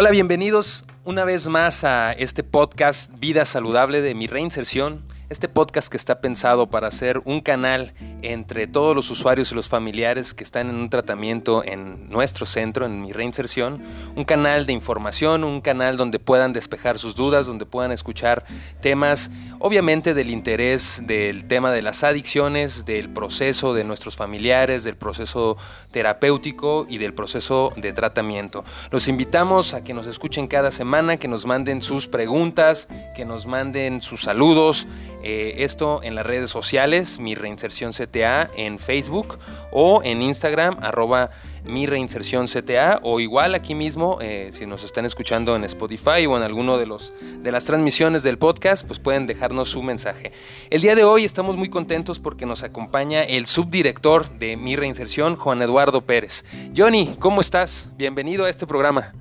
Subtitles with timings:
[0.00, 5.02] Hola, bienvenidos una vez más a este podcast Vida Saludable de mi reinserción.
[5.28, 7.92] Este podcast que está pensado para ser un canal
[8.22, 12.86] entre todos los usuarios y los familiares que están en un tratamiento en nuestro centro,
[12.86, 13.82] en mi reinserción,
[14.16, 18.44] un canal de información, un canal donde puedan despejar sus dudas, donde puedan escuchar
[18.80, 24.96] temas, obviamente del interés del tema de las adicciones, del proceso de nuestros familiares, del
[24.96, 25.56] proceso
[25.90, 28.64] terapéutico y del proceso de tratamiento.
[28.90, 33.46] Los invitamos a que nos escuchen cada semana, que nos manden sus preguntas, que nos
[33.46, 34.86] manden sus saludos
[35.22, 39.38] eh, esto en las redes sociales, mi reinserción CTA en Facebook
[39.70, 41.30] o en Instagram, arroba
[41.64, 46.36] mi reinserción CTA o igual aquí mismo, eh, si nos están escuchando en Spotify o
[46.36, 47.12] en alguno de, los,
[47.42, 50.32] de las transmisiones del podcast, pues pueden dejarnos su mensaje.
[50.70, 55.36] El día de hoy estamos muy contentos porque nos acompaña el subdirector de mi reinserción,
[55.36, 56.44] Juan Eduardo Pérez.
[56.76, 57.92] Johnny, ¿cómo estás?
[57.96, 59.12] Bienvenido a este programa.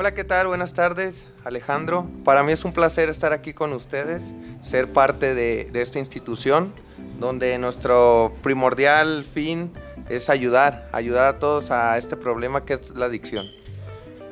[0.00, 0.46] Hola, ¿qué tal?
[0.46, 2.08] Buenas tardes, Alejandro.
[2.24, 4.32] Para mí es un placer estar aquí con ustedes,
[4.62, 6.72] ser parte de, esta institución
[7.18, 9.72] donde nuestro primordial fin
[10.08, 13.48] es ayudar, ayudar a todos a este problema que es la adicción.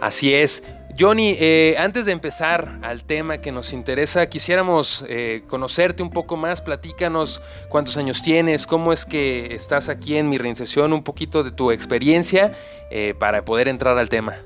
[0.00, 0.62] Así es.
[0.96, 6.36] Johnny, eh, antes de empezar al tema que nos interesa, quisiéramos eh, conocerte un poco
[6.36, 6.62] más.
[6.62, 11.50] Platícanos cuántos años tienes, cómo es que estás aquí en mi reinserción, un poquito de
[11.50, 12.52] tu experiencia
[12.92, 14.36] eh, para poder entrar al tema.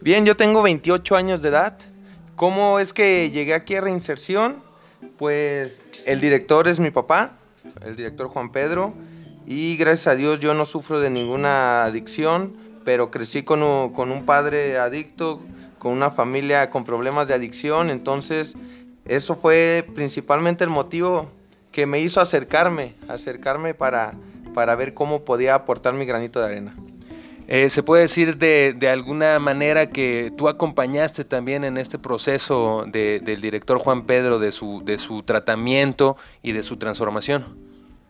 [0.00, 1.76] Bien, yo tengo 28 años de edad.
[2.36, 4.62] ¿Cómo es que llegué aquí a reinserción?
[5.18, 7.32] Pues el director es mi papá,
[7.84, 8.94] el director Juan Pedro,
[9.44, 14.78] y gracias a Dios yo no sufro de ninguna adicción, pero crecí con un, padre
[14.78, 15.42] adicto,
[15.80, 18.54] con una familia con problemas de adicción, entonces
[19.04, 21.28] eso fue principalmente el motivo
[21.72, 24.14] que me hizo acercarme, acercarme para,
[24.54, 26.76] para ver cómo podía aportar mi granito de arena.
[27.50, 33.40] Eh, ¿Se puede decir de, alguna manera que tú acompañaste también en este proceso del
[33.40, 37.56] director Juan Pedro, de su, de su tratamiento y de su transformación?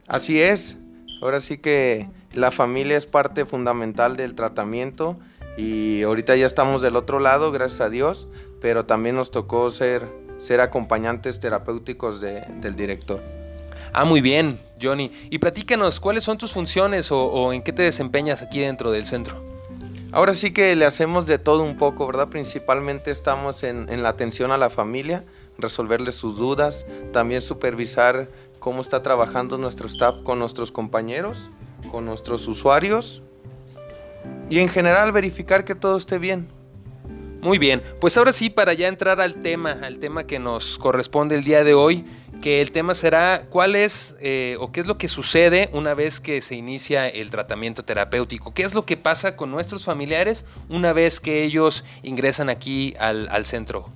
[0.08, 0.76] Así es.
[1.22, 5.16] Ahora sí que la familia es parte fundamental del tratamiento
[5.56, 8.26] y ahorita ya estamos del otro lado, gracias a Dios,
[8.60, 10.08] pero también nos tocó ser,
[10.40, 13.37] ser acompañantes terapéuticos del director.
[13.92, 15.10] Ah, muy bien, Johnny.
[15.30, 19.42] Y platícanos, ¿cuáles son tus funciones o, en qué te desempeñas aquí dentro del centro?
[20.12, 22.28] Ahora sí que le hacemos de todo un poco, ¿verdad?
[22.28, 25.24] Principalmente estamos en, la atención a la familia,
[25.58, 28.28] resolverle sus dudas, también supervisar
[28.58, 31.50] cómo está trabajando nuestro staff con nuestros compañeros,
[31.90, 33.22] con nuestros usuarios
[34.50, 36.48] y en general verificar que todo esté bien.
[37.40, 41.36] Muy bien, pues ahora sí, para ya entrar al tema, al tema que nos corresponde
[41.36, 42.04] el día de hoy,
[42.40, 46.20] que el tema será cuál es eh, o qué es lo que sucede una vez
[46.20, 50.92] que se inicia el tratamiento terapéutico, qué es lo que pasa con nuestros familiares una
[50.92, 53.88] vez que ellos ingresan aquí al, al centro.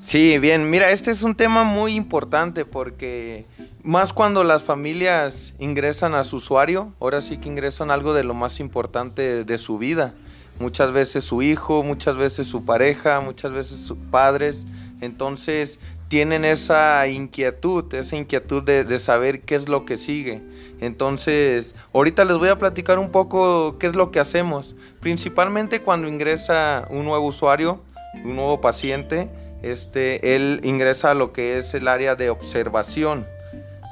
[0.00, 3.44] Sí, bien, mira, este es un tema muy importante porque
[3.82, 8.34] más cuando las familias ingresan a su usuario, ahora sí que ingresan algo de lo
[8.34, 10.14] más importante de su vida
[10.60, 14.66] muchas veces su hijo, muchas veces su pareja, muchas veces sus padres.
[15.00, 15.80] Entonces
[16.10, 20.42] tienen esa inquietud, esa inquietud de, saber qué es lo que sigue.
[20.80, 24.74] Entonces, ahorita les voy a platicar un poco qué es lo que hacemos.
[24.98, 27.80] Principalmente cuando ingresa un nuevo usuario,
[28.24, 29.30] un nuevo paciente,
[29.62, 33.24] este, él ingresa a lo que es el área de observación,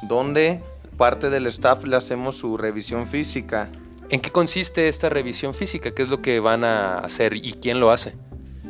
[0.09, 0.61] donde
[0.97, 3.69] parte del staff le hacemos su revisión física.
[4.11, 5.93] ¿En qué consiste esta revisión física?
[5.93, 8.17] ¿Qué es lo que van a hacer y quién lo hace?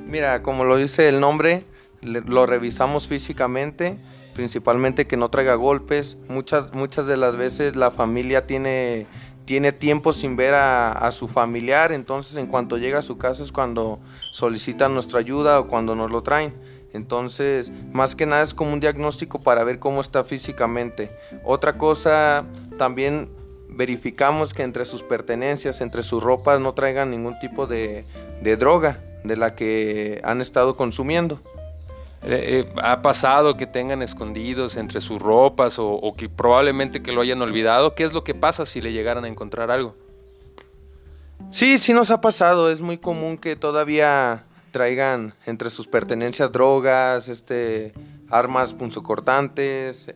[0.04, 1.64] Mira, como lo dice el nombre,
[2.02, 3.98] lo revisamos físicamente,
[4.34, 6.16] principalmente que no traiga golpes.
[6.28, 9.06] Muchas, muchas de las veces la familia tiene,
[9.44, 13.50] tiene tiempo sin ver a, su familiar, entonces en cuanto llega a su casa es
[13.50, 13.98] cuando
[14.30, 16.54] solicitan nuestra ayuda o cuando nos lo traen.
[16.92, 21.10] Entonces, más que nada es como un diagnóstico para ver cómo está físicamente.
[21.44, 22.46] Otra cosa,
[22.78, 23.30] también
[23.68, 28.04] verificamos que entre sus pertenencias, entre sus ropas, no traigan ningún tipo de,
[28.58, 31.40] droga de la que han estado consumiendo.
[32.22, 37.20] Eh, eh, ¿Ha pasado que tengan escondidos entre sus ropas o, que probablemente que lo
[37.20, 37.94] hayan olvidado?
[37.94, 39.96] ¿Qué es lo que pasa si le llegaran a encontrar algo?
[41.50, 42.70] Sí, sí nos ha pasado.
[42.70, 47.92] Es muy común que todavía traigan entre sus pertenencias drogas, este,
[48.30, 50.08] armas punzocortantes,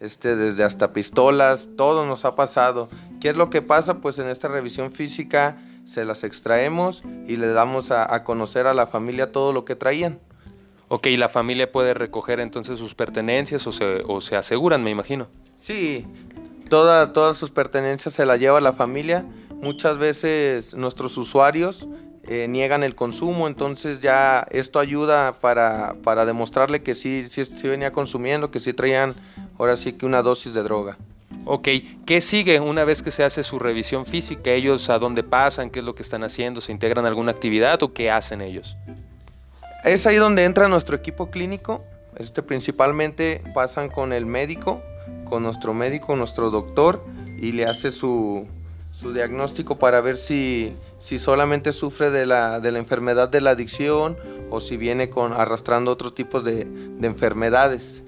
[0.00, 2.88] este, desde hasta pistolas, todo nos ha pasado.
[3.20, 3.94] ¿Qué es lo que pasa?
[3.94, 8.86] Pues en esta revisión física se las extraemos y le damos a, conocer a la
[8.86, 10.20] familia todo lo que traían.
[10.88, 15.26] Ok, la familia puede recoger entonces sus pertenencias o se, o se aseguran, me imagino.
[15.56, 16.06] Sí,
[16.68, 19.24] toda, todas sus pertenencias se las lleva la familia.
[19.60, 21.88] Muchas veces nuestros usuarios
[22.28, 27.68] eh, niegan el consumo, entonces ya esto ayuda para, para demostrarle que sí, sí, sí,
[27.68, 29.14] venía consumiendo, que sí traían
[29.58, 30.98] ahora sí que una dosis de droga.
[31.44, 31.68] Ok,
[32.04, 34.50] ¿qué sigue una vez que se hace su revisión física?
[34.50, 35.70] ¿Ellos a dónde pasan?
[35.70, 36.60] ¿Qué es lo que están haciendo?
[36.60, 38.76] ¿Se integran a alguna actividad o qué hacen ellos?
[39.86, 41.84] Es ahí donde entra nuestro equipo clínico.
[42.16, 44.82] Este, principalmente pasan con el médico,
[45.24, 47.04] con nuestro médico, nuestro doctor,
[47.38, 48.48] y le hace su,
[48.90, 53.50] su diagnóstico para ver si, si solamente sufre de la, de la, enfermedad de la
[53.50, 54.16] adicción
[54.50, 58.02] o si viene con, arrastrando otro tipo de, de, enfermedades.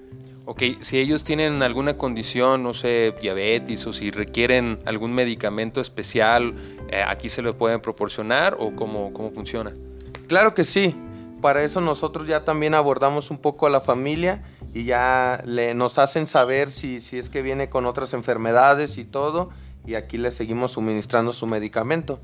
[0.47, 6.55] Ok, si ellos tienen alguna condición, no sé, diabetes o si requieren algún medicamento especial,
[6.91, 9.75] eh, ¿aquí se lo pueden proporcionar o cómo, cómo funciona?
[10.27, 10.97] Claro que sí.
[11.40, 14.43] Para eso nosotros ya también abordamos un poco a la familia
[14.75, 19.05] y ya le, nos hacen saber si, si es que viene con otras enfermedades y
[19.05, 19.50] todo
[19.87, 22.20] y aquí le seguimos suministrando su medicamento.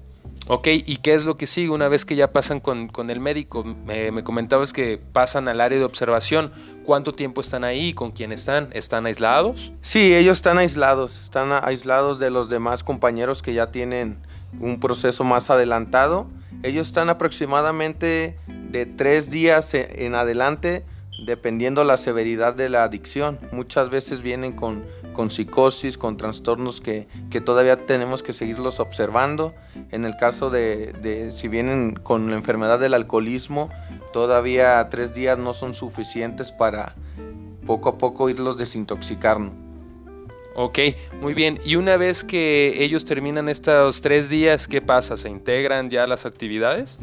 [0.47, 3.19] Ok, ¿y qué es lo que sigue una vez que ya pasan con, con el
[3.19, 3.65] médico?
[3.65, 6.53] Me, me, comentabas que pasan al área de observación.
[6.85, 7.95] ¿Cuánto tiempo están ahí?
[7.95, 8.69] ¿Con quién están?
[8.73, 9.73] ¿Están aislados?
[9.81, 11.19] Sí, ellos están aislados.
[11.19, 14.19] Están aislados de los demás compañeros que ya tienen
[14.61, 16.29] un proceso más adelantado.
[16.63, 20.85] Ellos están aproximadamente de tres días en adelante
[21.25, 23.39] dependiendo la severidad de la adicción.
[23.53, 29.55] Muchas veces vienen con, con psicosis, con trastornos que, que, todavía tenemos que seguirlos observando.
[29.91, 33.71] En el caso de, de, si vienen con la enfermedad del alcoholismo,
[34.13, 36.95] todavía tres días no son suficientes para
[37.67, 39.64] poco a poco irlos desintoxicando.
[40.57, 40.79] Ok,
[41.21, 41.59] muy bien.
[41.65, 45.17] Y una vez que ellos terminan estos tres días, ¿qué pasa?
[45.17, 46.99] ¿Se integran ya las actividades?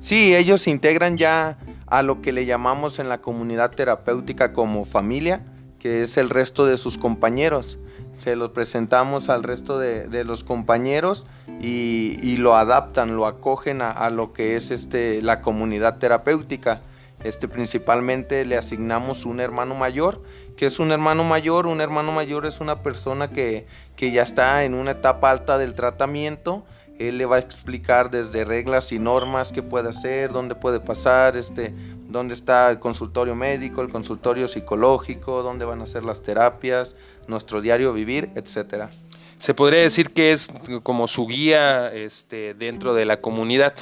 [0.00, 4.86] Sí, ellos se integran ya a lo que le llamamos en la comunidad terapéutica como
[4.86, 5.44] familia,
[5.78, 7.78] que es el resto de sus compañeros.
[8.18, 11.26] Se los presentamos al resto de, de los compañeros
[11.60, 16.80] y, y, lo adaptan, lo acogen a, a, lo que es este, la comunidad terapéutica.
[17.26, 20.22] Este, principalmente le asignamos un hermano mayor,
[20.56, 21.66] que es un hermano mayor.
[21.66, 25.74] Un hermano mayor es una persona que, que ya está en una etapa alta del
[25.74, 26.64] tratamiento
[26.98, 31.36] él le va a explicar desde reglas y normas qué puede hacer, dónde puede pasar,
[31.36, 31.74] este,
[32.08, 36.94] dónde está el consultorio médico, el consultorio psicológico, dónde van a ser las terapias,
[37.28, 38.90] nuestro diario vivir, etcétera.
[39.38, 40.50] Se podría decir que es
[40.82, 43.74] como su guía este, dentro de la comunidad.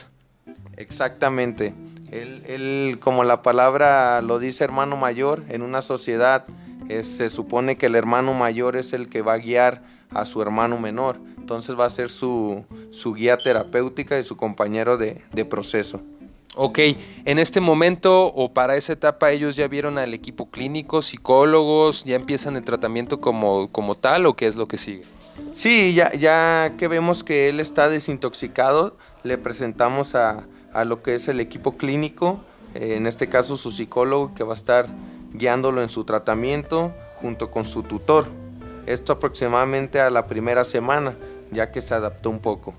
[0.76, 1.72] Exactamente.
[2.14, 6.44] Él, él, como la palabra lo dice hermano mayor, en una sociedad
[6.88, 10.40] es, se supone que el hermano mayor es el que va a guiar a su
[10.40, 11.18] hermano menor.
[11.38, 16.02] Entonces va a ser su, su guía terapéutica y su compañero de, de, proceso.
[16.54, 16.78] Ok,
[17.24, 22.14] en este momento o para esa etapa ellos ya vieron al equipo clínico, psicólogos, ya
[22.14, 25.02] empiezan el tratamiento como, como tal o qué es lo que sigue?
[25.52, 30.44] Sí, ya, ya que vemos que él está desintoxicado, le presentamos a,
[30.74, 32.40] a lo que es el equipo clínico,
[32.74, 34.88] eh, en este caso su psicólogo que va a estar
[35.32, 38.26] guiándolo en su tratamiento junto con su tutor.
[38.86, 41.16] Esto aproximadamente a la primera semana
[41.50, 42.74] ya que se adaptó un poco.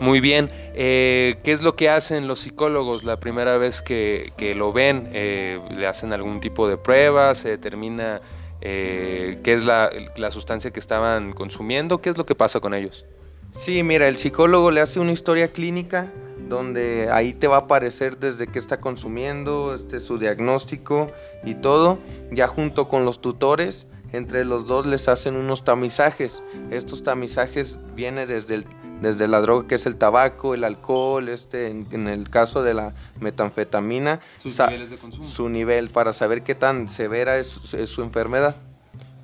[0.00, 4.54] Muy bien, eh, ¿qué es lo que hacen los psicólogos la primera vez que, que
[4.54, 5.08] lo ven?
[5.12, 7.34] Eh, ¿Le hacen algún tipo de prueba?
[7.34, 8.22] ¿Se determina
[8.62, 11.98] eh, qué es la, la, sustancia que estaban consumiendo?
[11.98, 13.04] ¿Qué es lo que pasa con ellos?
[13.52, 16.06] Sí, mira, el psicólogo le hace una historia clínica
[16.50, 21.06] donde ahí te va a aparecer desde qué está consumiendo, este, su diagnóstico
[21.42, 21.98] y todo,
[22.30, 26.42] ya junto con los tutores entre los dos les hacen unos tamizajes.
[26.70, 28.66] Estos tamizajes vienen desde, el,
[29.00, 32.74] desde la droga que es el tabaco, el alcohol, este, en, en el caso de
[32.74, 34.20] la metanfetamina.
[34.38, 35.24] Sus niveles de consumo.
[35.24, 38.56] Su nivel para saber qué tan severa es, es su enfermedad.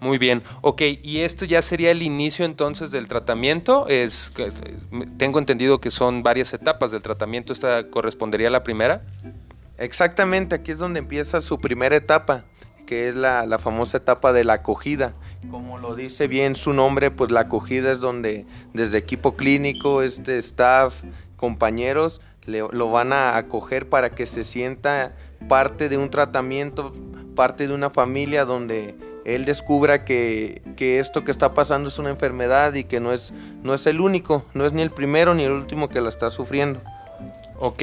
[0.01, 3.87] Muy bien, ok, y esto ya sería el inicio entonces del tratamiento.
[3.89, 4.33] Es,
[5.17, 7.53] tengo entendido que son varias etapas del tratamiento.
[7.53, 9.03] ¿Esta correspondería a la primera?
[9.79, 12.45] Exactamente, aquí es donde empieza su primera etapa
[12.87, 15.13] que es la, la, famosa etapa de la acogida.
[15.51, 20.39] Como lo dice bien su nombre, pues la acogida es donde desde equipo clínico, este
[20.39, 21.03] staff,
[21.37, 25.15] compañeros, le, lo van a acoger para que se sienta
[25.49, 26.95] parte de un tratamiento,
[27.35, 28.95] parte de una familia donde
[29.27, 33.33] él descubra que, que, esto que está pasando es una enfermedad y que no es,
[33.63, 36.31] no es el único, no es ni el primero ni el último que la está
[36.31, 36.81] sufriendo.
[37.59, 37.83] Ok,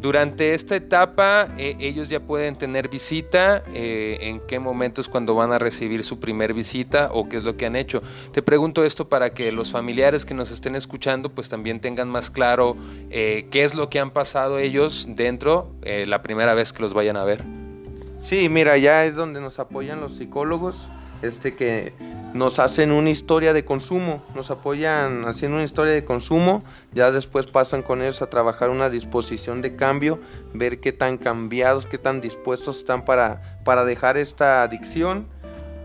[0.00, 5.52] durante esta etapa eh, ellos ya pueden tener visita, eh, en qué momentos cuando van
[5.52, 8.02] a recibir su primer visita o qué es lo que han hecho.
[8.32, 12.30] Te pregunto esto para que los familiares que nos estén escuchando pues también tengan más
[12.30, 12.76] claro
[13.10, 17.16] eh, qué es lo que han pasado ellos dentro la primera vez que los vayan
[17.16, 17.59] a ver.
[18.20, 20.88] Sí, mira, ya es donde nos apoyan los psicólogos.
[21.22, 21.92] este que
[22.32, 26.62] nos hacen una historia de consumo, nos apoyan haciendo una historia de consumo,
[26.92, 30.20] ya después pasan con ellos a trabajar una disposición de cambio,
[30.54, 35.26] ver qué tan cambiados, qué tan dispuestos están para, para dejar esta adicción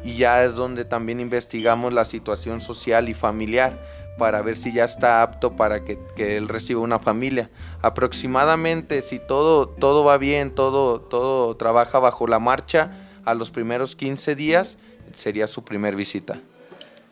[0.04, 3.78] y ya es donde también investigamos la situación social y familiar
[4.18, 7.50] para ver si ya está apto para que, que, él reciba una familia.
[7.82, 12.92] Aproximadamente, si todo, todo va bien, todo, todo trabaja bajo la marcha,
[13.26, 14.78] a los primeros 15 días
[15.14, 16.40] sería su primer visita.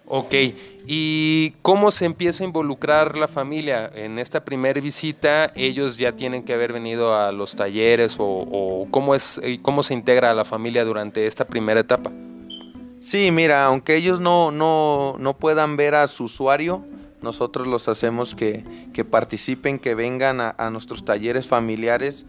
[0.06, 0.34] Ok,
[0.86, 3.90] ¿y cómo se empieza a involucrar la familia?
[3.96, 9.16] En esta primera visita, ellos ya tienen que haber venido a los talleres o, cómo,
[9.16, 12.12] es, cómo se integra a la familia durante esta primera etapa.
[13.04, 16.86] Sí, mira, aunque ellos no, no, no puedan ver a su usuario,
[17.22, 22.26] nosotros los hacemos que, que participen, que vengan a, a nuestros talleres familiares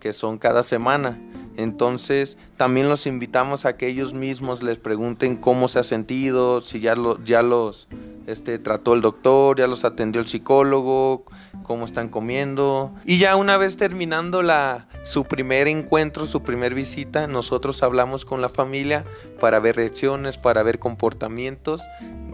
[0.00, 1.16] que son cada semana.
[1.56, 6.80] Entonces, también los invitamos a que ellos mismos les pregunten cómo se ha sentido, si
[6.80, 6.94] ya,
[7.24, 7.88] ya los
[8.26, 11.24] este, trató el doctor, ya los atendió el psicólogo,
[11.62, 12.92] cómo están comiendo.
[13.04, 18.40] Y ya una vez terminando la, su primer encuentro, su primer visita, nosotros hablamos con
[18.42, 19.04] la familia
[19.40, 21.82] para ver reacciones, para ver comportamientos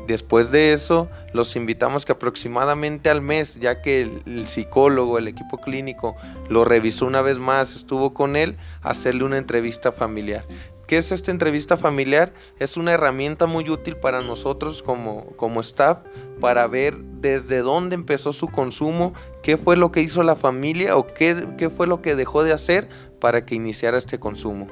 [0.06, 5.58] Después de eso, los invitamos que aproximadamente al mes, ya que el, psicólogo, el equipo
[5.58, 6.16] clínico,
[6.48, 10.44] lo revisó una vez más, estuvo con él, hacerle una entrevista familiar.
[10.88, 12.34] ¿Qué es esta entrevista familiar?
[12.58, 16.00] Es una herramienta muy útil para nosotros como, como staff
[16.40, 21.06] para ver desde dónde empezó su consumo, qué fue lo que hizo la familia o
[21.06, 22.88] qué, qué fue lo que dejó de hacer
[23.20, 24.66] para que iniciara este consumo.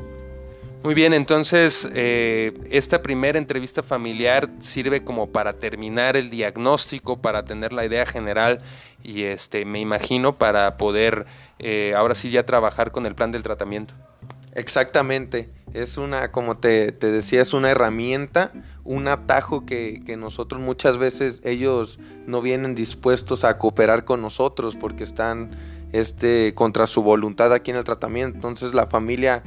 [0.83, 7.45] Muy bien, entonces eh, esta primera entrevista familiar sirve como para terminar el diagnóstico, para
[7.45, 8.59] tener la idea general
[9.03, 11.27] y este, me imagino para poder
[11.59, 13.93] eh, ahora sí ya trabajar con el plan del tratamiento.
[14.55, 18.51] Exactamente, es una, como te, decía, es una herramienta,
[18.83, 24.77] un atajo que, que, nosotros muchas veces ellos no vienen dispuestos a cooperar con nosotros
[24.77, 25.51] porque están
[25.93, 28.37] este, contra su voluntad aquí en el tratamiento.
[28.37, 29.43] Entonces la familia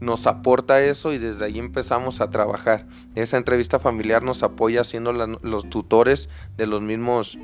[0.00, 2.86] nos aporta eso y desde ahí empezamos a trabajar.
[3.14, 7.38] Esa entrevista familiar nos apoya siendo los tutores de los mismos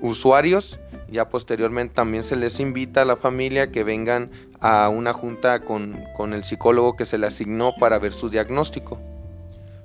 [0.00, 0.78] usuarios.
[1.10, 5.98] Ya posteriormente también se les invita a la familia que vengan a una junta con,
[6.16, 8.98] con el psicólogo que se le asignó para ver su diagnóstico.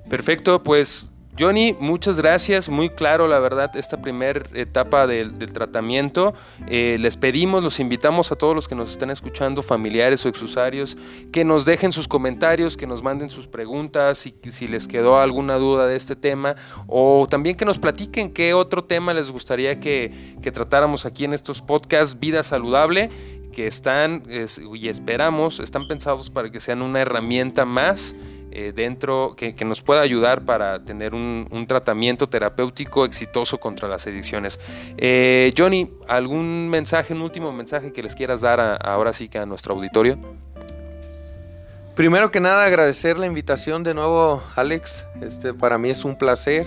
[0.08, 6.32] Perfecto, pues Johnny, muchas gracias, muy claro la verdad esta primera etapa del, tratamiento.
[6.68, 10.96] Eh, les pedimos, los invitamos a todos los que nos están escuchando, familiares o exusarios,
[11.32, 15.56] que nos dejen sus comentarios, que nos manden sus preguntas y si les quedó alguna
[15.56, 16.54] duda de este tema
[16.86, 20.12] o también que nos platiquen qué otro tema les gustaría que
[20.52, 23.10] tratáramos aquí en estos podcasts, Vida Saludable
[23.54, 28.16] que están y esperamos, están pensados para que sean una herramienta más
[28.50, 34.60] eh, dentro que, nos pueda ayudar para tener un, tratamiento terapéutico exitoso contra las adicciones.
[34.96, 39.46] Eh, Johnny, ¿algún mensaje, un último mensaje que les quieras dar ahora sí que a
[39.46, 40.18] nuestro auditorio?
[41.96, 45.06] Primero que nada agradecer la invitación de nuevo, Alex.
[45.20, 46.66] Este, para mí es un placer.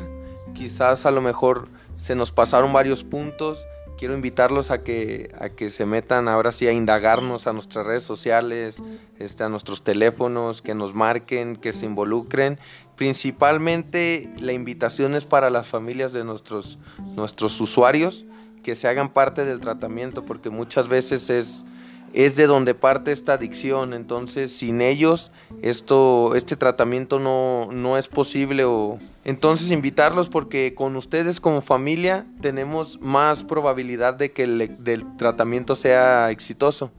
[0.54, 3.66] Quizás a lo mejor se nos pasaron varios puntos
[3.98, 8.04] quiero invitarlos a que, a que se metan ahora sí a indagarnos a nuestras redes
[8.04, 8.82] sociales,
[9.20, 12.60] este, a nuestros teléfonos, que nos marquen, que se involucren.
[12.96, 16.78] Principalmente la invitación es para las familias de nuestros,
[17.16, 18.26] nuestros usuarios,
[18.64, 21.66] que se hagan parte del tratamiento, porque muchas veces es
[22.14, 23.94] es de donde parte esta adicción.
[23.94, 28.64] Entonces, sin ellos, esto, este tratamiento no, no es posible.
[28.66, 29.00] O...
[29.24, 36.32] Entonces, invitarlos porque con ustedes como familia tenemos más probabilidad de que el tratamiento sea
[36.32, 36.92] exitoso.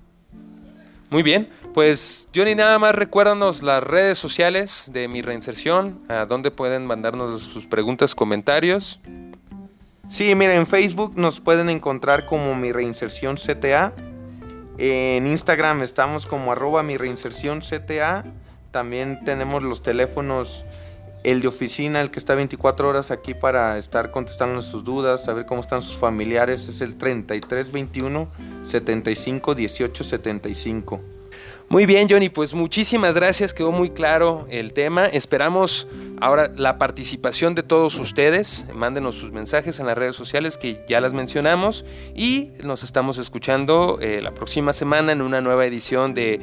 [1.11, 6.50] Muy bien, pues Johnny, nada más recuérdanos las redes sociales de mi reinserción, a dónde
[6.50, 9.00] pueden mandarnos sus preguntas, comentarios.
[10.09, 13.95] Sí, mira, en Facebook nos pueden encontrar como mi reinserción CTA
[14.78, 18.25] en Instagram estamos como arroba mi reinserción CTA.
[18.70, 20.64] También tenemos los teléfonos,
[21.25, 25.47] el de oficina, el que está 24 horas aquí para estar contestando sus dudas, saber
[25.47, 28.28] cómo están sus familiares, es el 3321
[28.64, 31.17] 75 18 75.
[31.68, 35.04] Muy bien, Johnny, pues muchísimas gracias, quedó muy claro el tema.
[35.07, 35.87] Esperamos
[36.18, 38.64] ahora la participación de todos ustedes.
[38.75, 43.99] Mándenos sus mensajes en las redes sociales que ya las mencionamos y nos estamos escuchando
[44.00, 46.38] eh, la próxima semana en una nueva edición de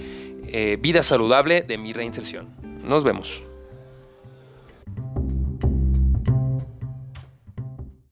[0.47, 2.49] eh, Vida Saludable de mi reinserción.
[2.83, 3.54] Nos vemos.